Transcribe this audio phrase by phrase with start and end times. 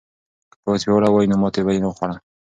[0.51, 2.15] که پوځ پیاوړی وای نو ماتې به یې نه خوړه.